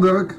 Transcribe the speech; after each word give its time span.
Dirk, 0.00 0.34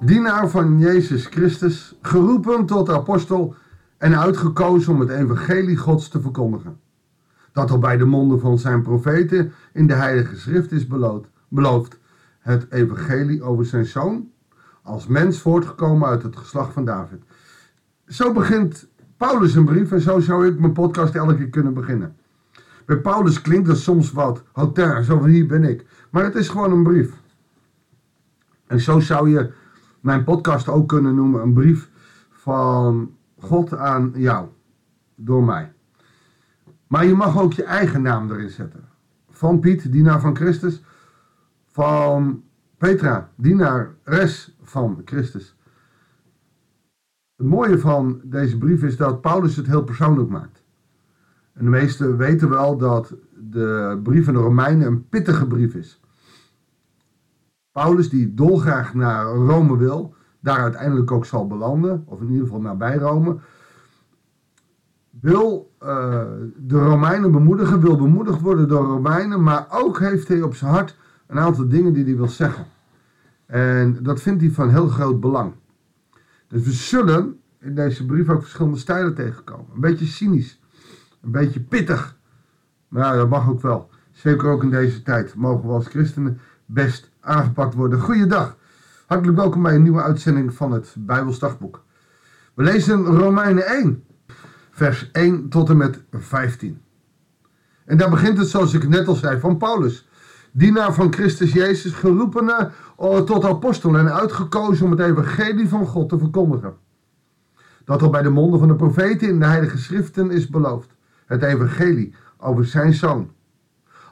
dienaar 0.00 0.48
van 0.48 0.78
Jezus 0.78 1.26
Christus, 1.26 1.98
geroepen 2.02 2.66
tot 2.66 2.90
apostel 2.90 3.54
en 3.98 4.18
uitgekozen 4.18 4.92
om 4.92 5.00
het 5.00 5.08
evangelie 5.08 5.76
Gods 5.76 6.08
te 6.08 6.20
verkondigen. 6.20 6.80
Dat 7.52 7.70
al 7.70 7.78
bij 7.78 7.96
de 7.96 8.04
monden 8.04 8.40
van 8.40 8.58
zijn 8.58 8.82
profeten 8.82 9.52
in 9.72 9.86
de 9.86 9.94
Heilige 9.94 10.36
Schrift 10.36 10.72
is 10.72 10.86
beloofd, 11.48 11.98
het 12.38 12.66
evangelie 12.70 13.42
over 13.42 13.66
zijn 13.66 13.86
zoon, 13.86 14.30
als 14.82 15.06
mens 15.06 15.40
voortgekomen 15.40 16.08
uit 16.08 16.22
het 16.22 16.36
geslacht 16.36 16.72
van 16.72 16.84
David. 16.84 17.22
Zo 18.06 18.32
begint 18.32 18.88
Paulus 19.16 19.54
een 19.54 19.64
brief 19.64 19.92
en 19.92 20.00
zo 20.00 20.20
zou 20.20 20.46
ik 20.46 20.58
mijn 20.58 20.72
podcast 20.72 21.14
elke 21.14 21.36
keer 21.36 21.48
kunnen 21.48 21.74
beginnen. 21.74 22.16
Bij 22.86 22.98
Paulus 22.98 23.40
klinkt 23.40 23.66
dat 23.66 23.78
soms 23.78 24.12
wat 24.12 24.42
hotel, 24.52 25.02
zo 25.02 25.18
van 25.18 25.28
hier 25.28 25.46
ben 25.46 25.64
ik. 25.64 25.86
Maar 26.10 26.24
het 26.24 26.34
is 26.34 26.48
gewoon 26.48 26.72
een 26.72 26.82
brief. 26.82 27.10
En 28.68 28.80
zo 28.80 29.00
zou 29.00 29.30
je 29.30 29.52
mijn 30.00 30.24
podcast 30.24 30.68
ook 30.68 30.88
kunnen 30.88 31.14
noemen: 31.14 31.42
een 31.42 31.52
brief 31.52 31.90
van 32.30 33.16
God 33.38 33.74
aan 33.76 34.12
jou, 34.14 34.48
door 35.14 35.44
mij. 35.44 35.72
Maar 36.86 37.06
je 37.06 37.14
mag 37.14 37.40
ook 37.40 37.52
je 37.52 37.64
eigen 37.64 38.02
naam 38.02 38.30
erin 38.30 38.50
zetten. 38.50 38.88
Van 39.30 39.60
Piet, 39.60 39.92
dienaar 39.92 40.20
van 40.20 40.36
Christus. 40.36 40.82
Van 41.66 42.42
Petra, 42.78 43.30
dienares 43.36 44.56
van 44.62 45.02
Christus. 45.04 45.56
Het 47.36 47.46
mooie 47.46 47.78
van 47.78 48.20
deze 48.24 48.58
brief 48.58 48.82
is 48.82 48.96
dat 48.96 49.20
Paulus 49.20 49.56
het 49.56 49.66
heel 49.66 49.84
persoonlijk 49.84 50.28
maakt. 50.28 50.62
En 51.52 51.64
de 51.64 51.70
meesten 51.70 52.16
weten 52.16 52.48
wel 52.48 52.76
dat 52.76 53.14
de 53.50 54.00
brief 54.02 54.24
van 54.24 54.34
de 54.34 54.40
Romeinen 54.40 54.86
een 54.86 55.08
pittige 55.08 55.46
brief 55.46 55.74
is. 55.74 56.00
Paulus, 57.78 58.08
die 58.08 58.34
dolgraag 58.34 58.94
naar 58.94 59.24
Rome 59.24 59.76
wil, 59.76 60.14
daar 60.40 60.58
uiteindelijk 60.58 61.10
ook 61.10 61.24
zal 61.24 61.46
belanden, 61.46 62.02
of 62.06 62.20
in 62.20 62.28
ieder 62.28 62.44
geval 62.44 62.60
nabij 62.60 62.96
Rome, 62.96 63.38
wil 65.20 65.74
uh, 65.82 65.88
de 66.56 66.78
Romeinen 66.78 67.30
bemoedigen, 67.32 67.80
wil 67.80 67.96
bemoedigd 67.96 68.40
worden 68.40 68.68
door 68.68 68.84
Romeinen, 68.84 69.42
maar 69.42 69.66
ook 69.70 69.98
heeft 69.98 70.28
hij 70.28 70.42
op 70.42 70.54
zijn 70.54 70.70
hart 70.70 70.96
een 71.26 71.38
aantal 71.38 71.68
dingen 71.68 71.92
die 71.92 72.04
hij 72.04 72.16
wil 72.16 72.28
zeggen. 72.28 72.64
En 73.46 74.02
dat 74.02 74.20
vindt 74.20 74.40
hij 74.40 74.50
van 74.50 74.70
heel 74.70 74.88
groot 74.88 75.20
belang. 75.20 75.52
Dus 76.48 76.62
we 76.62 76.72
zullen 76.72 77.40
in 77.60 77.74
deze 77.74 78.06
brief 78.06 78.28
ook 78.28 78.42
verschillende 78.42 78.78
stijlen 78.78 79.14
tegenkomen. 79.14 79.66
Een 79.74 79.80
beetje 79.80 80.06
cynisch, 80.06 80.60
een 81.20 81.30
beetje 81.30 81.60
pittig. 81.60 82.16
Maar 82.88 83.02
ja, 83.04 83.16
dat 83.16 83.28
mag 83.28 83.48
ook 83.48 83.60
wel. 83.60 83.90
Zeker 84.10 84.48
ook 84.48 84.62
in 84.62 84.70
deze 84.70 85.02
tijd 85.02 85.34
mogen 85.34 85.68
we 85.68 85.74
als 85.74 85.86
christenen 85.86 86.40
best 86.66 87.10
aangepakt 87.28 87.74
worden. 87.74 88.00
Goeiedag. 88.00 88.56
Hartelijk 89.06 89.38
welkom 89.38 89.62
bij 89.62 89.74
een 89.74 89.82
nieuwe 89.82 90.02
uitzending 90.02 90.54
van 90.54 90.72
het 90.72 90.94
Bijbelsdagboek. 90.98 91.84
We 92.54 92.62
lezen 92.62 93.04
Romeinen 93.04 93.66
1, 93.66 94.04
vers 94.70 95.10
1 95.12 95.48
tot 95.48 95.68
en 95.68 95.76
met 95.76 96.02
15. 96.10 96.80
En 97.84 97.96
daar 97.96 98.10
begint 98.10 98.38
het 98.38 98.48
zoals 98.48 98.74
ik 98.74 98.88
net 98.88 99.08
al 99.08 99.14
zei 99.14 99.40
van 99.40 99.56
Paulus. 99.56 100.08
Dienaar 100.52 100.94
van 100.94 101.12
Christus 101.12 101.52
Jezus, 101.52 101.92
geroepene 101.92 102.70
eh, 102.98 103.20
tot 103.20 103.44
apostel 103.44 103.96
en 103.96 104.12
uitgekozen 104.12 104.84
om 104.84 104.90
het 104.90 105.00
evangelie 105.00 105.68
van 105.68 105.86
God 105.86 106.08
te 106.08 106.18
verkondigen. 106.18 106.76
Dat 107.84 108.02
al 108.02 108.10
bij 108.10 108.22
de 108.22 108.30
monden 108.30 108.58
van 108.58 108.68
de 108.68 108.76
profeten 108.76 109.28
in 109.28 109.38
de 109.38 109.46
heilige 109.46 109.78
schriften 109.78 110.30
is 110.30 110.48
beloofd. 110.48 110.90
Het 111.26 111.42
evangelie 111.42 112.14
over 112.36 112.66
zijn 112.66 112.94
zoon. 112.94 113.30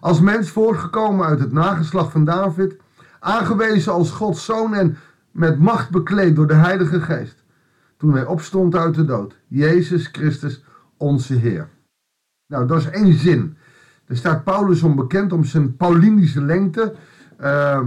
Als 0.00 0.20
mens 0.20 0.50
voortgekomen 0.50 1.26
uit 1.26 1.40
het 1.40 1.52
nageslacht 1.52 2.12
van 2.12 2.24
David 2.24 2.76
aangewezen 3.26 3.92
als 3.92 4.10
Gods 4.10 4.44
zoon 4.44 4.74
en 4.74 4.96
met 5.30 5.58
macht 5.58 5.90
bekleed 5.90 6.36
door 6.36 6.46
de 6.46 6.54
Heilige 6.54 7.00
Geest. 7.00 7.44
Toen 7.96 8.12
hij 8.12 8.26
opstond 8.26 8.74
uit 8.74 8.94
de 8.94 9.04
dood. 9.04 9.36
Jezus 9.46 10.08
Christus, 10.12 10.64
onze 10.96 11.34
Heer. 11.34 11.68
Nou, 12.46 12.66
dat 12.66 12.78
is 12.78 12.90
één 12.90 13.14
zin. 13.14 13.56
Er 14.06 14.16
staat 14.16 14.44
Paulus 14.44 14.82
onbekend 14.82 15.32
om 15.32 15.44
zijn 15.44 15.76
Paulinische 15.76 16.42
lengte. 16.42 16.94
Uh, 17.40 17.80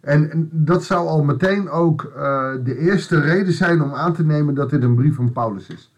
en, 0.00 0.48
dat 0.52 0.84
zou 0.84 1.06
al 1.08 1.24
meteen 1.24 1.70
ook 1.70 2.12
uh, 2.16 2.52
de 2.64 2.78
eerste 2.78 3.20
reden 3.20 3.52
zijn 3.52 3.82
om 3.82 3.92
aan 3.92 4.12
te 4.12 4.24
nemen 4.24 4.54
dat 4.54 4.70
dit 4.70 4.82
een 4.82 4.94
brief 4.94 5.14
van 5.14 5.32
Paulus 5.32 5.68
is. 5.68 5.92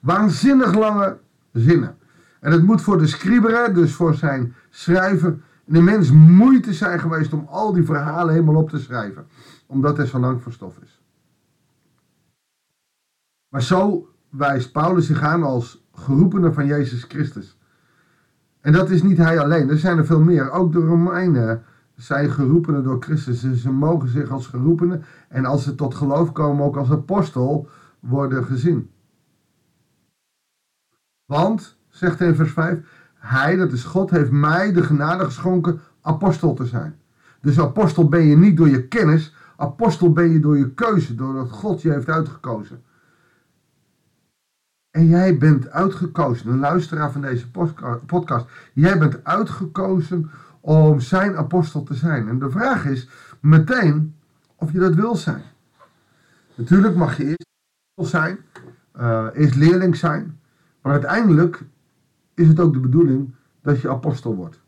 Waanzinnig 0.00 0.74
lange 0.74 1.16
zinnen. 1.52 1.96
En 2.40 2.52
het 2.52 2.62
moet 2.62 2.82
voor 2.82 2.98
de 2.98 3.06
scribere, 3.06 3.72
dus 3.72 3.92
voor 3.92 4.14
zijn 4.14 4.54
schrijver, 4.68 5.38
een 5.70 5.76
immens 5.76 6.10
moeite 6.10 6.72
zijn 6.72 7.00
geweest 7.00 7.32
om 7.32 7.46
al 7.48 7.72
die 7.72 7.84
verhalen 7.84 8.32
helemaal 8.32 8.62
op 8.62 8.70
te 8.70 8.78
schrijven. 8.78 9.26
Omdat 9.66 9.98
er 9.98 10.06
zo 10.06 10.18
lang 10.18 10.42
voor 10.42 10.52
stof 10.52 10.78
is. 10.82 11.02
Maar 13.48 13.62
zo 13.62 14.08
wijst 14.28 14.72
Paulus 14.72 15.06
zich 15.06 15.22
aan 15.22 15.42
als 15.42 15.84
geroepene 15.92 16.52
van 16.52 16.66
Jezus 16.66 17.02
Christus. 17.02 17.58
En 18.60 18.72
dat 18.72 18.90
is 18.90 19.02
niet 19.02 19.16
hij 19.16 19.38
alleen, 19.38 19.70
er 19.70 19.78
zijn 19.78 19.98
er 19.98 20.06
veel 20.06 20.20
meer. 20.20 20.50
Ook 20.50 20.72
de 20.72 20.78
Romeinen 20.78 21.62
zijn 21.94 22.30
geroepenen 22.30 22.82
door 22.82 23.02
Christus. 23.02 23.60
Ze 23.60 23.70
mogen 23.70 24.08
zich 24.08 24.30
als 24.30 24.46
geroepenen 24.46 25.04
en 25.28 25.44
als 25.44 25.62
ze 25.62 25.74
tot 25.74 25.94
geloof 25.94 26.32
komen 26.32 26.64
ook 26.64 26.76
als 26.76 26.90
apostel 26.90 27.68
worden 28.00 28.44
gezien. 28.44 28.90
Want, 31.26 31.78
zegt 31.88 32.18
hij 32.18 32.28
in 32.28 32.34
vers 32.34 32.52
5, 32.52 32.99
hij, 33.20 33.56
dat 33.56 33.72
is 33.72 33.84
God, 33.84 34.10
heeft 34.10 34.30
mij 34.30 34.72
de 34.72 34.82
genade 34.82 35.24
geschonken 35.24 35.80
apostel 36.00 36.54
te 36.54 36.66
zijn. 36.66 36.98
Dus 37.40 37.58
apostel 37.58 38.08
ben 38.08 38.22
je 38.22 38.36
niet 38.36 38.56
door 38.56 38.68
je 38.68 38.88
kennis, 38.88 39.34
apostel 39.56 40.12
ben 40.12 40.30
je 40.30 40.40
door 40.40 40.58
je 40.58 40.70
keuze, 40.70 41.14
doordat 41.14 41.50
God 41.50 41.82
je 41.82 41.92
heeft 41.92 42.08
uitgekozen. 42.08 42.82
En 44.90 45.06
jij 45.06 45.38
bent 45.38 45.70
uitgekozen, 45.70 46.50
een 46.50 46.58
luisteraar 46.58 47.12
van 47.12 47.20
deze 47.20 47.50
podcast, 48.06 48.46
jij 48.72 48.98
bent 48.98 49.24
uitgekozen 49.24 50.30
om 50.60 51.00
zijn 51.00 51.36
apostel 51.36 51.82
te 51.82 51.94
zijn. 51.94 52.28
En 52.28 52.38
de 52.38 52.50
vraag 52.50 52.86
is 52.86 53.08
meteen 53.40 54.14
of 54.56 54.72
je 54.72 54.78
dat 54.78 54.94
wil 54.94 55.16
zijn. 55.16 55.42
Natuurlijk 56.54 56.96
mag 56.96 57.16
je 57.16 57.24
eerst 57.24 58.10
zijn, 58.10 58.38
uh, 59.00 59.26
eerst 59.32 59.54
leerling 59.54 59.96
zijn, 59.96 60.40
maar 60.82 60.92
uiteindelijk 60.92 61.62
is 62.40 62.48
het 62.48 62.60
ook 62.60 62.72
de 62.72 62.80
bedoeling 62.80 63.34
dat 63.62 63.80
je 63.80 63.90
apostel 63.90 64.34
wordt. 64.34 64.60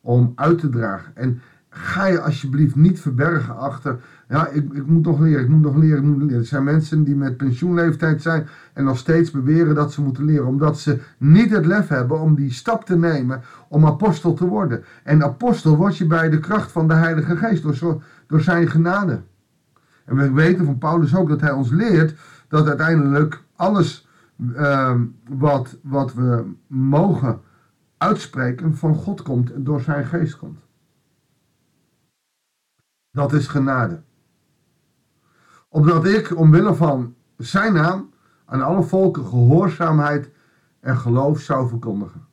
Om 0.00 0.32
uit 0.34 0.58
te 0.58 0.68
dragen. 0.68 1.16
En 1.16 1.40
ga 1.68 2.06
je 2.06 2.20
alsjeblieft 2.20 2.76
niet 2.76 3.00
verbergen 3.00 3.56
achter, 3.56 4.00
ja, 4.28 4.48
ik, 4.48 4.72
ik 4.72 4.86
moet 4.86 5.04
nog 5.04 5.20
leren, 5.20 5.42
ik 5.42 5.48
moet 5.48 5.60
nog 5.60 5.76
leren, 5.76 5.98
ik 5.98 6.04
moet 6.04 6.22
leren. 6.22 6.38
Er 6.38 6.46
zijn 6.46 6.64
mensen 6.64 7.04
die 7.04 7.16
met 7.16 7.36
pensioenleeftijd 7.36 8.22
zijn 8.22 8.46
en 8.72 8.84
nog 8.84 8.98
steeds 8.98 9.30
beweren 9.30 9.74
dat 9.74 9.92
ze 9.92 10.02
moeten 10.02 10.24
leren, 10.24 10.46
omdat 10.46 10.78
ze 10.78 11.00
niet 11.18 11.50
het 11.50 11.66
lef 11.66 11.88
hebben 11.88 12.20
om 12.20 12.34
die 12.34 12.52
stap 12.52 12.84
te 12.84 12.96
nemen 12.96 13.40
om 13.68 13.86
apostel 13.86 14.34
te 14.34 14.46
worden. 14.46 14.84
En 15.04 15.24
apostel 15.24 15.76
word 15.76 15.96
je 15.96 16.06
bij 16.06 16.30
de 16.30 16.38
kracht 16.38 16.72
van 16.72 16.88
de 16.88 16.94
Heilige 16.94 17.36
Geest, 17.36 17.62
door, 17.62 18.02
door 18.26 18.40
zijn 18.40 18.68
genade. 18.68 19.20
En 20.04 20.16
we 20.16 20.32
weten 20.32 20.64
van 20.64 20.78
Paulus 20.78 21.16
ook 21.16 21.28
dat 21.28 21.40
hij 21.40 21.52
ons 21.52 21.70
leert 21.70 22.14
dat 22.48 22.68
uiteindelijk 22.68 23.42
alles 23.56 24.08
Ehm, 24.50 25.06
wat, 25.28 25.78
wat 25.82 26.14
we 26.14 26.52
mogen 26.66 27.40
uitspreken 27.96 28.76
van 28.76 28.94
God 28.94 29.22
komt 29.22 29.52
en 29.52 29.64
door 29.64 29.80
zijn 29.80 30.06
geest 30.06 30.36
komt. 30.36 30.60
Dat 33.10 33.32
is 33.32 33.46
genade. 33.46 34.02
Opdat 35.68 36.06
ik 36.06 36.36
omwille 36.36 36.74
van 36.74 37.14
zijn 37.36 37.72
naam 37.72 38.10
aan 38.44 38.62
alle 38.62 38.82
volken 38.82 39.24
gehoorzaamheid 39.24 40.30
en 40.80 40.96
geloof 40.96 41.40
zou 41.40 41.68
verkondigen. 41.68 42.26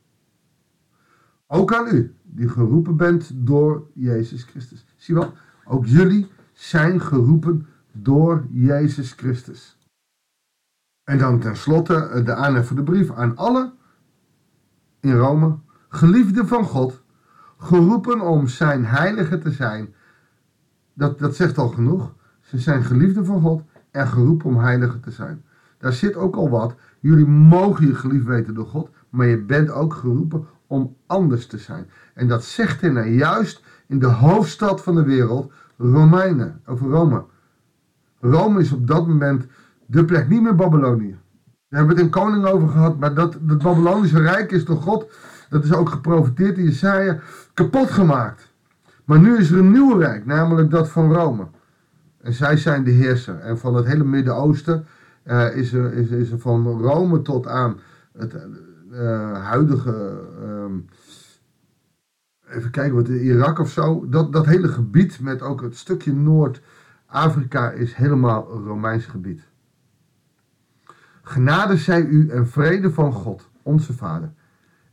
Ook 1.46 1.74
aan 1.74 1.94
u, 1.94 2.14
die 2.22 2.48
geroepen 2.48 2.96
bent 2.96 3.30
door 3.34 3.86
Jezus 3.94 4.42
Christus. 4.42 4.86
Zie 4.96 5.14
wel, 5.14 5.32
ook 5.64 5.86
jullie 5.86 6.30
zijn 6.52 7.00
geroepen 7.00 7.66
door 7.92 8.46
Jezus 8.50 9.12
Christus. 9.12 9.78
En 11.10 11.18
dan 11.18 11.38
tenslotte 11.38 11.94
eh, 11.94 12.24
de 12.24 12.34
aanhef 12.34 12.66
voor 12.66 12.76
de 12.76 12.82
brief 12.82 13.12
aan 13.12 13.36
alle 13.36 13.72
in 15.00 15.16
Rome, 15.16 15.58
geliefden 15.88 16.46
van 16.46 16.64
God, 16.64 17.02
geroepen 17.58 18.20
om 18.20 18.48
zijn 18.48 18.84
heilige 18.84 19.38
te 19.38 19.50
zijn. 19.50 19.94
Dat, 20.94 21.18
dat 21.18 21.36
zegt 21.36 21.58
al 21.58 21.68
genoeg. 21.68 22.14
Ze 22.40 22.58
zijn 22.58 22.84
geliefden 22.84 23.26
van 23.26 23.40
God 23.40 23.62
en 23.90 24.06
geroepen 24.06 24.46
om 24.46 24.58
heilige 24.58 25.00
te 25.00 25.10
zijn. 25.10 25.44
Daar 25.78 25.92
zit 25.92 26.16
ook 26.16 26.36
al 26.36 26.50
wat. 26.50 26.74
Jullie 27.00 27.26
mogen 27.26 27.86
je 27.86 27.94
geliefd 27.94 28.26
weten 28.26 28.54
door 28.54 28.66
God, 28.66 28.90
maar 29.08 29.26
je 29.26 29.42
bent 29.42 29.70
ook 29.70 29.94
geroepen 29.94 30.46
om 30.66 30.96
anders 31.06 31.46
te 31.46 31.58
zijn. 31.58 31.90
En 32.14 32.28
dat 32.28 32.44
zegt 32.44 32.80
hij 32.80 32.90
nou 32.90 33.08
juist 33.08 33.62
in 33.86 33.98
de 33.98 34.06
hoofdstad 34.06 34.82
van 34.82 34.94
de 34.94 35.04
wereld, 35.04 35.52
Romeinen, 35.76 36.60
of 36.66 36.80
Rome. 36.80 37.24
Rome 38.20 38.60
is 38.60 38.72
op 38.72 38.86
dat 38.86 39.06
moment 39.06 39.46
de 39.90 40.04
plek, 40.04 40.28
niet 40.28 40.42
meer 40.42 40.54
Babylonië. 40.54 41.18
We 41.68 41.76
hebben 41.76 41.96
het 41.96 42.04
een 42.04 42.10
koning 42.10 42.44
over 42.44 42.68
gehad, 42.68 42.98
maar 42.98 43.14
dat, 43.14 43.36
het 43.46 43.62
Babylonische 43.62 44.20
Rijk 44.20 44.52
is 44.52 44.64
door 44.64 44.76
God, 44.76 45.10
dat 45.48 45.64
is 45.64 45.72
ook 45.72 45.88
geprofiteerd 45.88 46.58
in 46.58 46.64
Jesaja, 46.64 47.18
kapot 47.54 47.90
gemaakt. 47.90 48.52
Maar 49.04 49.18
nu 49.18 49.36
is 49.36 49.50
er 49.50 49.58
een 49.58 49.70
nieuw 49.70 49.98
rijk, 49.98 50.26
namelijk 50.26 50.70
dat 50.70 50.88
van 50.88 51.12
Rome. 51.12 51.46
En 52.20 52.32
zij 52.32 52.56
zijn 52.56 52.84
de 52.84 52.90
heerser. 52.90 53.38
En 53.38 53.58
van 53.58 53.74
het 53.74 53.86
hele 53.86 54.04
Midden-Oosten 54.04 54.86
uh, 55.24 55.56
is, 55.56 55.72
er, 55.72 55.92
is, 55.92 56.08
is 56.08 56.30
er 56.30 56.38
van 56.38 56.80
Rome 56.80 57.22
tot 57.22 57.46
aan 57.46 57.80
het 58.12 58.34
uh, 58.92 59.44
huidige. 59.44 60.20
Uh, 60.42 62.56
even 62.56 62.70
kijken 62.70 62.94
wat 62.94 63.08
Irak 63.08 63.58
of 63.58 63.70
zo. 63.70 64.08
Dat, 64.08 64.32
dat 64.32 64.46
hele 64.46 64.68
gebied 64.68 65.20
met 65.20 65.42
ook 65.42 65.62
het 65.62 65.76
stukje 65.76 66.12
Noord-Afrika 66.12 67.70
is 67.70 67.94
helemaal 67.94 68.62
Romeins 68.64 69.06
gebied. 69.06 69.49
Genade 71.30 71.76
zij 71.76 72.04
u 72.04 72.28
en 72.28 72.48
vrede 72.48 72.90
van 72.90 73.12
God, 73.12 73.50
onze 73.62 73.92
Vader. 73.92 74.32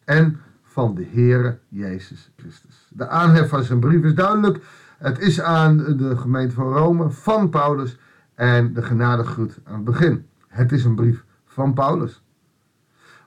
En 0.04 0.40
van 0.62 0.96
de 0.96 1.06
Heere 1.12 1.60
Jezus 1.68 2.32
Christus. 2.36 2.88
De 2.90 3.08
aanhef 3.08 3.50
van 3.50 3.64
zijn 3.64 3.80
brief 3.80 4.04
is 4.04 4.16
duidelijk. 4.16 4.64
Het 4.98 5.20
is 5.20 5.42
aan 5.42 5.78
de 5.78 6.18
gemeente 6.18 6.56
van 6.56 6.74
Rome 6.74 7.10
van 7.10 7.50
Paulus 7.50 8.00
en 8.36 8.74
de 8.74 8.82
genadegroet 8.82 9.60
aan 9.64 9.76
het 9.76 9.84
begin. 9.84 10.26
Het 10.48 10.72
is 10.72 10.86
een 10.86 10.96
brief 10.96 11.24
van 11.46 11.74
Paulus. 11.74 12.24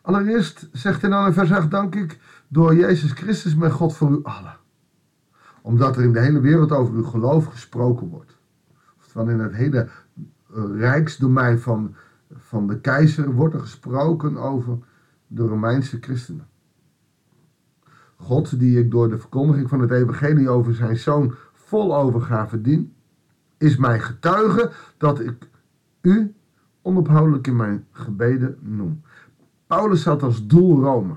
Allereerst 0.02 0.68
zegt 0.72 1.00
hij 1.00 1.10
dan 1.10 1.26
in 1.26 1.32
vers 1.32 1.52
8, 1.52 1.70
dank 1.70 1.94
ik 1.94 2.18
door 2.48 2.74
Jezus 2.74 3.12
Christus 3.12 3.54
mijn 3.54 3.72
God 3.72 3.96
voor 3.96 4.10
u 4.10 4.20
allen. 4.22 4.56
Omdat 5.62 5.96
er 5.96 6.02
in 6.02 6.12
de 6.12 6.20
hele 6.20 6.40
wereld 6.40 6.72
over 6.72 6.94
uw 6.94 7.04
geloof 7.04 7.44
gesproken 7.44 8.08
wordt. 8.08 8.38
Oftewel 8.98 9.28
in 9.28 9.38
het 9.38 9.54
hele 9.54 9.88
rijksdomein 10.78 11.58
van, 11.58 11.94
van 12.50 12.67
de 12.67 12.81
keizer 12.81 13.32
wordt 13.32 13.55
er 13.55 13.61
gesproken 13.61 14.37
over 14.37 14.79
de 15.26 15.47
Romeinse 15.47 15.99
christenen. 16.00 16.47
God, 18.17 18.58
die 18.58 18.79
ik 18.79 18.91
door 18.91 19.08
de 19.08 19.19
verkondiging 19.19 19.69
van 19.69 19.81
het 19.81 19.91
evangelie 19.91 20.49
over 20.49 20.75
zijn 20.75 20.97
zoon 20.97 21.35
vol 21.52 21.97
overgave 21.97 22.61
dien, 22.61 22.94
is 23.58 23.76
mijn 23.76 24.00
getuige 24.00 24.70
dat 24.97 25.20
ik 25.20 25.49
u 26.00 26.35
onophoudelijk 26.82 27.47
in 27.47 27.56
mijn 27.56 27.87
gebeden 27.91 28.58
noem. 28.61 29.03
Paulus 29.67 30.05
had 30.05 30.23
als 30.23 30.46
doel 30.46 30.82
Rome, 30.82 31.14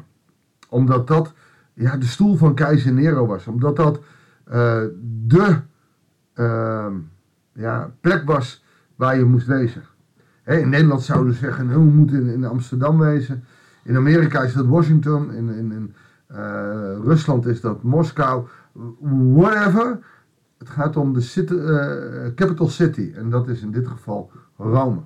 omdat 0.69 1.07
dat 1.07 1.33
ja, 1.73 1.97
de 1.97 2.05
stoel 2.05 2.35
van 2.35 2.55
keizer 2.55 2.93
Nero 2.93 3.25
was, 3.25 3.47
omdat 3.47 3.75
dat 3.75 3.97
uh, 4.47 4.83
de 5.25 5.59
uh, 6.35 6.93
ja, 7.53 7.93
plek 8.01 8.25
was 8.25 8.63
waar 8.95 9.17
je 9.17 9.23
moest 9.23 9.47
wezen. 9.47 9.83
In 10.45 10.69
Nederland 10.69 11.01
zouden 11.01 11.33
ze 11.33 11.39
zeggen, 11.39 11.65
nou, 11.65 11.77
we 11.79 11.91
moeten 11.91 12.27
in, 12.27 12.45
Amsterdam 12.45 12.99
wezen. 12.99 13.43
In 13.83 13.95
Amerika 13.95 14.41
is 14.41 14.53
dat 14.53 14.65
Washington, 14.65 15.31
in, 15.33 15.49
in, 15.49 15.93
uh, 16.31 16.37
Rusland 17.03 17.45
is 17.45 17.61
dat 17.61 17.83
Moskou, 17.83 18.47
whatever. 19.33 19.99
Het 20.57 20.69
gaat 20.69 20.97
om 20.97 21.13
de 21.13 21.21
city, 21.21 21.55
capital 22.35 22.67
city 22.67 23.11
en 23.15 23.29
dat 23.29 23.47
is 23.47 23.61
in 23.61 23.71
dit 23.71 23.87
geval 23.87 24.31
Rome. 24.57 25.01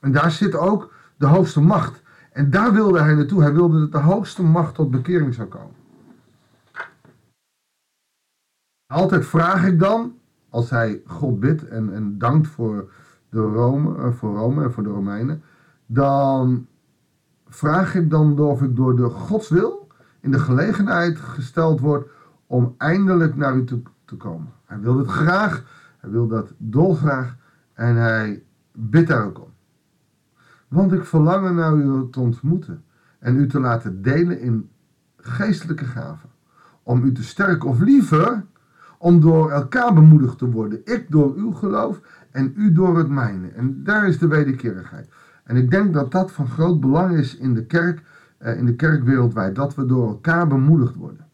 En 0.00 0.12
daar 0.12 0.30
zit 0.30 0.54
ook 0.54 0.92
de 1.16 1.26
hoogste 1.26 1.60
macht. 1.60 2.02
En 2.32 2.50
daar 2.50 2.72
wilde 2.72 3.00
hij 3.00 3.14
naartoe. 3.14 3.42
Hij 3.42 3.52
wilde 3.52 3.78
dat 3.78 3.92
de 3.92 3.98
hoogste 3.98 4.42
macht 4.42 4.74
tot 4.74 4.90
bekering 4.90 5.34
zou 5.34 5.48
komen. 5.48 5.74
Altijd 8.86 9.26
vraag 9.26 9.66
ik 9.66 9.78
dan, 9.78 10.18
als 10.48 10.70
hij 10.70 11.02
God 11.06 11.40
bidt 11.40 11.68
en, 11.68 11.94
en 11.94 12.18
dankt 12.18 12.48
voor, 12.48 12.90
Rome, 13.40 13.96
eh, 13.96 14.12
voor 14.12 14.36
Rome 14.36 14.62
en 14.62 14.72
voor 14.72 14.82
de 14.82 14.88
Romeinen, 14.88 15.42
dan 15.86 16.66
vraag 17.48 17.94
ik 17.94 18.10
dan 18.10 18.38
of 18.38 18.62
ik 18.62 18.76
door 18.76 18.96
de 18.96 19.08
godswil 19.08 19.88
in 20.20 20.30
de 20.30 20.38
gelegenheid 20.38 21.18
gesteld 21.18 21.80
word 21.80 22.08
om 22.46 22.74
eindelijk 22.78 23.36
naar 23.36 23.56
u 23.56 23.64
toe 23.64 23.82
te 24.04 24.16
komen. 24.16 24.52
Hij 24.64 24.80
wil 24.80 24.98
het 24.98 25.08
graag, 25.08 25.64
hij 25.98 26.10
wil 26.10 26.26
dat 26.26 26.52
dolgraag 26.56 27.36
en 27.72 27.96
hij 27.96 28.42
bidt 28.72 29.08
daar 29.08 29.26
ook 29.26 29.40
om. 29.40 29.52
Want 30.68 30.92
ik 30.92 31.04
verlangen 31.04 31.54
naar 31.54 31.74
u 31.74 32.10
te 32.10 32.20
ontmoeten 32.20 32.84
en 33.18 33.36
u 33.36 33.48
te 33.48 33.60
laten 33.60 34.02
delen 34.02 34.40
in 34.40 34.70
geestelijke 35.16 35.84
gaven. 35.84 36.30
Om 36.82 37.04
u 37.04 37.12
te 37.12 37.24
sterken 37.24 37.68
of 37.68 37.80
liever 37.80 38.44
om 39.06 39.20
door 39.20 39.50
elkaar 39.50 39.94
bemoedigd 39.94 40.38
te 40.38 40.50
worden. 40.50 40.80
Ik 40.84 41.10
door 41.10 41.34
uw 41.34 41.52
geloof 41.52 42.00
en 42.30 42.52
u 42.56 42.72
door 42.72 42.98
het 42.98 43.08
mijne. 43.08 43.48
En 43.48 43.84
daar 43.84 44.08
is 44.08 44.18
de 44.18 44.26
wederkerigheid. 44.26 45.08
En 45.44 45.56
ik 45.56 45.70
denk 45.70 45.92
dat 45.94 46.12
dat 46.12 46.32
van 46.32 46.48
groot 46.48 46.80
belang 46.80 47.16
is 47.16 47.36
in 47.36 47.54
de 47.54 47.66
kerk, 47.66 48.02
eh, 48.38 48.58
in 48.58 48.66
de 48.66 48.74
kerk 48.74 49.04
wereldwijd. 49.04 49.54
Dat 49.54 49.74
we 49.74 49.86
door 49.86 50.08
elkaar 50.08 50.46
bemoedigd 50.46 50.94
worden. 50.94 51.26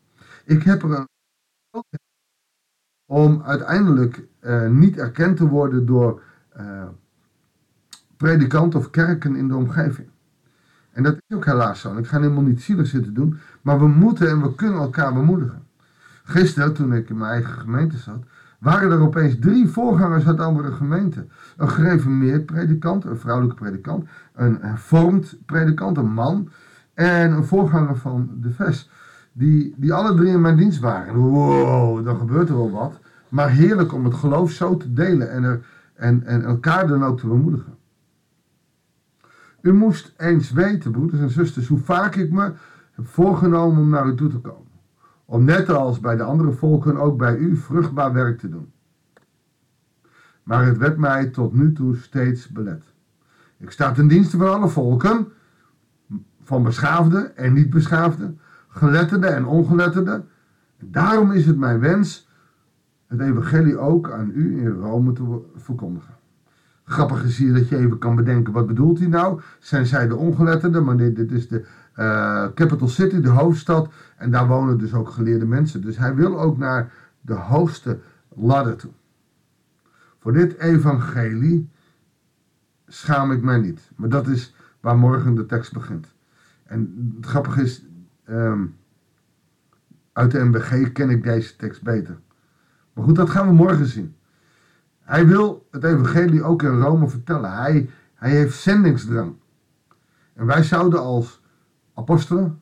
Ik 0.44 0.62
heb 0.62 0.82
er 0.82 0.90
een 0.90 1.06
om 3.06 3.42
uiteindelijk 3.42 4.26
uh, 4.40 4.68
niet 4.68 4.96
erkend 4.96 5.36
te 5.36 5.48
worden 5.48 5.86
door 5.86 6.22
uh, 6.56 6.88
predikanten 8.16 8.78
of 8.78 8.90
kerken 8.90 9.36
in 9.36 9.48
de 9.48 9.56
omgeving. 9.56 10.08
En 10.90 11.02
dat 11.02 11.14
is 11.14 11.36
ook 11.36 11.44
helaas 11.44 11.80
zo. 11.80 11.96
Ik 11.96 12.06
ga 12.06 12.20
helemaal 12.20 12.42
niet 12.42 12.62
zielig 12.62 12.86
zitten 12.86 13.14
doen, 13.14 13.38
maar 13.62 13.78
we 13.78 13.88
moeten 13.88 14.28
en 14.28 14.42
we 14.42 14.54
kunnen 14.54 14.80
elkaar 14.80 15.12
bemoedigen. 15.12 15.70
Gisteren, 16.22 16.74
toen 16.74 16.94
ik 16.94 17.08
in 17.08 17.18
mijn 17.18 17.32
eigen 17.32 17.52
gemeente 17.52 17.96
zat, 17.96 18.24
waren 18.58 18.90
er 18.90 19.00
opeens 19.00 19.36
drie 19.40 19.68
voorgangers 19.68 20.26
uit 20.26 20.40
andere 20.40 20.72
gemeenten. 20.72 21.30
Een 21.56 21.68
gereformeerd 21.68 22.46
predikant, 22.46 23.04
een 23.04 23.18
vrouwelijke 23.18 23.56
predikant, 23.56 24.04
een 24.34 24.58
hervormd 24.60 25.38
predikant, 25.46 25.96
een 25.96 26.12
man, 26.12 26.48
en 26.94 27.32
een 27.32 27.44
voorganger 27.44 27.96
van 27.96 28.30
de 28.40 28.50
VES. 28.50 28.90
Die, 29.32 29.74
die 29.76 29.92
alle 29.92 30.14
drie 30.14 30.32
in 30.32 30.40
mijn 30.40 30.56
dienst 30.56 30.80
waren. 30.80 31.14
Wow, 31.14 32.04
dan 32.04 32.18
gebeurt 32.18 32.48
er 32.48 32.56
wel 32.56 32.70
wat. 32.70 33.00
Maar 33.28 33.50
heerlijk 33.50 33.92
om 33.92 34.04
het 34.04 34.14
geloof 34.14 34.50
zo 34.50 34.76
te 34.76 34.92
delen 34.92 35.30
en, 35.30 35.42
er, 35.42 35.64
en, 35.94 36.24
en 36.24 36.44
elkaar 36.44 36.86
dan 36.86 37.04
ook 37.04 37.18
te 37.18 37.26
bemoedigen. 37.26 37.74
U 39.60 39.72
moest 39.72 40.14
eens 40.16 40.50
weten, 40.50 40.90
broeders 40.90 41.20
en 41.20 41.30
zusters, 41.30 41.68
hoe 41.68 41.78
vaak 41.78 42.14
ik 42.14 42.30
me 42.30 42.52
heb 42.92 43.06
voorgenomen 43.06 43.82
om 43.82 43.88
naar 43.88 44.06
u 44.06 44.14
toe 44.14 44.28
te 44.28 44.38
komen. 44.38 44.61
Om 45.32 45.44
net 45.44 45.68
als 45.68 46.00
bij 46.00 46.16
de 46.16 46.22
andere 46.22 46.52
volken 46.52 46.96
ook 46.96 47.18
bij 47.18 47.36
u 47.36 47.56
vruchtbaar 47.56 48.12
werk 48.12 48.38
te 48.38 48.48
doen. 48.48 48.72
Maar 50.42 50.66
het 50.66 50.76
werd 50.76 50.96
mij 50.96 51.26
tot 51.26 51.54
nu 51.54 51.72
toe 51.72 51.96
steeds 51.96 52.48
belet. 52.48 52.82
Ik 53.58 53.70
sta 53.70 53.92
ten 53.92 54.08
dienste 54.08 54.36
van 54.36 54.52
alle 54.52 54.68
volken, 54.68 55.28
van 56.42 56.62
beschaafde 56.62 57.18
en 57.18 57.52
niet 57.52 57.70
beschaafde, 57.70 58.34
geletterde 58.68 59.26
en 59.26 59.46
ongeletterde. 59.46 60.24
Daarom 60.78 61.30
is 61.30 61.46
het 61.46 61.56
mijn 61.56 61.80
wens 61.80 62.28
het 63.06 63.20
evangelie 63.20 63.78
ook 63.78 64.10
aan 64.10 64.30
u 64.34 64.60
in 64.60 64.70
Rome 64.70 65.12
te 65.12 65.40
verkondigen. 65.56 66.14
Grappig 66.84 67.24
is 67.24 67.38
hier 67.38 67.54
dat 67.54 67.68
je 67.68 67.76
even 67.76 67.98
kan 67.98 68.14
bedenken, 68.14 68.52
wat 68.52 68.66
bedoelt 68.66 68.98
hij 68.98 69.08
nou? 69.08 69.40
Zijn 69.58 69.86
zij 69.86 70.08
de 70.08 70.16
ongeletterden? 70.16 70.84
Maar 70.84 70.96
dit, 70.96 71.16
dit 71.16 71.32
is 71.32 71.48
de 71.48 71.66
uh, 71.96 72.46
capital 72.54 72.88
city, 72.88 73.20
de 73.20 73.28
hoofdstad. 73.28 73.92
En 74.16 74.30
daar 74.30 74.46
wonen 74.46 74.78
dus 74.78 74.94
ook 74.94 75.10
geleerde 75.10 75.46
mensen. 75.46 75.82
Dus 75.82 75.96
hij 75.96 76.14
wil 76.14 76.40
ook 76.40 76.58
naar 76.58 76.92
de 77.20 77.34
hoogste 77.34 77.98
ladder 78.28 78.76
toe. 78.76 78.90
Voor 80.18 80.32
dit 80.32 80.58
evangelie 80.58 81.70
schaam 82.86 83.32
ik 83.32 83.42
mij 83.42 83.58
niet. 83.58 83.90
Maar 83.96 84.08
dat 84.08 84.26
is 84.26 84.54
waar 84.80 84.98
morgen 84.98 85.34
de 85.34 85.46
tekst 85.46 85.72
begint. 85.72 86.14
En 86.64 87.12
het 87.16 87.26
grappige 87.26 87.62
is, 87.62 87.84
um, 88.28 88.76
uit 90.12 90.30
de 90.30 90.44
MBG 90.44 90.92
ken 90.92 91.10
ik 91.10 91.22
deze 91.22 91.56
tekst 91.56 91.82
beter. 91.82 92.18
Maar 92.92 93.04
goed, 93.04 93.16
dat 93.16 93.30
gaan 93.30 93.46
we 93.46 93.52
morgen 93.52 93.86
zien. 93.86 94.14
Hij 95.00 95.26
wil 95.26 95.66
het 95.70 95.84
evangelie 95.84 96.42
ook 96.42 96.62
in 96.62 96.80
Rome 96.80 97.08
vertellen. 97.08 97.52
Hij, 97.52 97.90
hij 98.14 98.30
heeft 98.30 98.58
zendingsdrang. 98.58 99.34
En 100.34 100.46
wij 100.46 100.62
zouden 100.62 101.00
als 101.00 101.41
apostelen, 101.94 102.60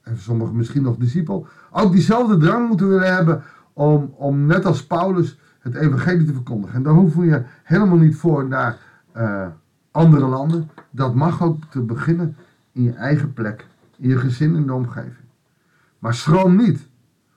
en 0.00 0.18
sommigen 0.18 0.56
misschien 0.56 0.82
nog 0.82 0.96
discipel, 0.96 1.46
ook 1.70 1.92
diezelfde 1.92 2.36
drang 2.36 2.68
moeten 2.68 2.88
willen 2.88 3.14
hebben 3.14 3.42
om, 3.72 4.14
om 4.16 4.46
net 4.46 4.64
als 4.64 4.86
Paulus 4.86 5.38
het 5.58 5.74
evangelie 5.74 6.26
te 6.26 6.32
verkondigen. 6.32 6.76
En 6.76 6.82
daar 6.82 6.92
hoeven 6.92 7.24
je 7.24 7.42
helemaal 7.62 7.96
niet 7.96 8.16
voor 8.16 8.48
naar 8.48 8.78
uh, 9.16 9.46
andere 9.90 10.26
landen. 10.26 10.70
Dat 10.90 11.14
mag 11.14 11.42
ook 11.42 11.64
te 11.64 11.80
beginnen 11.80 12.36
in 12.72 12.82
je 12.82 12.92
eigen 12.92 13.32
plek, 13.32 13.66
in 13.96 14.08
je 14.08 14.18
gezin, 14.18 14.56
in 14.56 14.66
de 14.66 14.72
omgeving. 14.72 15.26
Maar 15.98 16.14
schroom 16.14 16.56
niet 16.56 16.88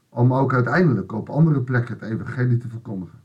om 0.10 0.34
ook 0.34 0.53
uiteindelijk 0.53 1.12
op 1.12 1.29
andere 1.29 1.62
plekken 1.62 1.98
het 2.00 2.10
evangelie 2.10 2.58
te 2.58 2.69
verkondigen. 2.69 3.19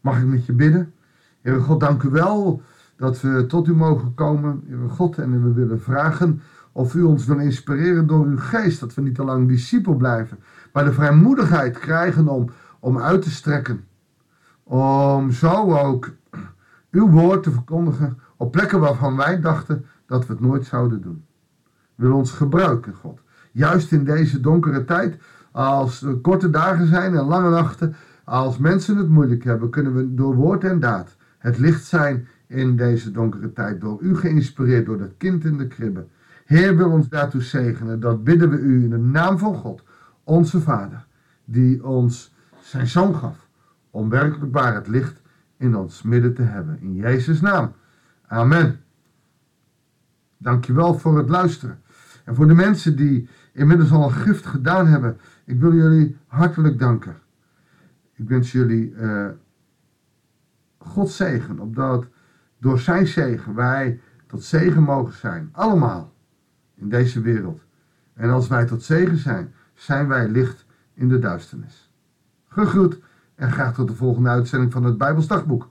Mag 0.00 0.18
ik 0.18 0.26
met 0.26 0.46
je 0.46 0.52
bidden? 0.52 0.92
Heere 1.40 1.60
God, 1.60 1.80
dank 1.80 2.02
u 2.02 2.08
wel 2.08 2.62
dat 2.96 3.20
we 3.20 3.46
tot 3.46 3.68
u 3.68 3.74
mogen 3.74 4.14
komen, 4.14 4.62
Heere 4.66 4.88
God, 4.88 5.18
en 5.18 5.42
we 5.42 5.52
willen 5.52 5.80
vragen 5.80 6.40
of 6.78 6.94
u 6.94 7.02
ons 7.02 7.26
wil 7.26 7.38
inspireren 7.38 8.06
door 8.06 8.26
uw 8.26 8.38
geest, 8.38 8.80
dat 8.80 8.94
we 8.94 9.02
niet 9.02 9.14
te 9.14 9.24
lang 9.24 9.48
discipel 9.48 9.94
blijven, 9.94 10.38
maar 10.72 10.84
de 10.84 10.92
vrijmoedigheid 10.92 11.78
krijgen 11.78 12.28
om, 12.28 12.50
om 12.80 12.98
uit 12.98 13.22
te 13.22 13.30
strekken, 13.30 13.84
om 14.62 15.30
zo 15.30 15.76
ook 15.76 16.10
uw 16.90 17.08
woord 17.08 17.42
te 17.42 17.50
verkondigen 17.50 18.18
op 18.36 18.52
plekken 18.52 18.80
waarvan 18.80 19.16
wij 19.16 19.40
dachten 19.40 19.84
dat 20.06 20.26
we 20.26 20.32
het 20.32 20.42
nooit 20.42 20.66
zouden 20.66 21.00
doen. 21.00 21.24
Wil 21.94 22.14
ons 22.14 22.30
gebruiken, 22.30 22.94
God. 22.94 23.20
Juist 23.52 23.92
in 23.92 24.04
deze 24.04 24.40
donkere 24.40 24.84
tijd, 24.84 25.18
als 25.52 26.02
er 26.02 26.16
korte 26.16 26.50
dagen 26.50 26.86
zijn 26.86 27.14
en 27.14 27.24
lange 27.24 27.50
nachten, 27.50 27.94
Als 28.24 28.58
mensen 28.58 28.96
het 28.96 29.08
moeilijk 29.08 29.44
hebben, 29.44 29.70
kunnen 29.70 29.94
we 29.94 30.14
door 30.14 30.34
woord 30.34 30.64
en 30.64 30.80
daad 30.80 31.16
het 31.38 31.58
licht 31.58 31.84
zijn 31.84 32.28
in 32.46 32.76
deze 32.76 33.10
donkere 33.10 33.52
tijd. 33.52 33.80
Door 33.80 34.00
u 34.00 34.16
geïnspireerd, 34.16 34.86
door 34.86 34.98
dat 34.98 35.16
kind 35.16 35.44
in 35.44 35.56
de 35.56 35.66
kribbe. 35.66 36.06
Heer 36.48 36.76
wil 36.76 36.90
ons 36.90 37.08
daartoe 37.08 37.42
zegenen. 37.42 38.00
Dat 38.00 38.24
bidden 38.24 38.50
we 38.50 38.58
u 38.58 38.82
in 38.82 38.90
de 38.90 38.98
naam 38.98 39.38
van 39.38 39.54
God, 39.54 39.82
onze 40.24 40.60
Vader, 40.60 41.06
die 41.44 41.84
ons 41.84 42.34
zijn 42.60 42.86
zoon 42.86 43.14
gaf. 43.14 43.48
Om 43.90 44.08
werkelijk 44.08 44.52
waar 44.52 44.74
het 44.74 44.86
licht 44.88 45.22
in 45.56 45.76
ons 45.76 46.02
midden 46.02 46.34
te 46.34 46.42
hebben. 46.42 46.80
In 46.80 46.94
Jezus' 46.94 47.40
naam. 47.40 47.72
Amen. 48.26 48.80
Dankjewel 50.36 50.98
voor 50.98 51.18
het 51.18 51.28
luisteren. 51.28 51.80
En 52.24 52.34
voor 52.34 52.46
de 52.46 52.54
mensen 52.54 52.96
die 52.96 53.28
inmiddels 53.52 53.90
al 53.90 54.04
een 54.04 54.12
gift 54.12 54.46
gedaan 54.46 54.86
hebben, 54.86 55.18
ik 55.44 55.60
wil 55.60 55.74
jullie 55.74 56.16
hartelijk 56.26 56.78
danken. 56.78 57.16
Ik 58.14 58.28
wens 58.28 58.52
jullie 58.52 58.92
uh, 58.92 59.28
God 60.78 61.10
zegen, 61.10 61.58
opdat 61.58 62.06
door 62.58 62.78
zijn 62.78 63.06
zegen 63.06 63.54
wij 63.54 64.00
tot 64.26 64.44
zegen 64.44 64.82
mogen 64.82 65.14
zijn. 65.14 65.48
Allemaal 65.52 66.16
in 66.80 66.88
deze 66.88 67.20
wereld. 67.20 67.60
En 68.14 68.30
als 68.30 68.48
wij 68.48 68.64
tot 68.64 68.82
zegen 68.82 69.16
zijn, 69.16 69.54
zijn 69.74 70.08
wij 70.08 70.28
licht 70.28 70.66
in 70.94 71.08
de 71.08 71.18
duisternis. 71.18 71.90
Gegroet 72.48 73.00
en 73.34 73.52
graag 73.52 73.74
tot 73.74 73.88
de 73.88 73.94
volgende 73.94 74.28
uitzending 74.28 74.72
van 74.72 74.84
het 74.84 74.98
Bijbelsdagboek. 74.98 75.70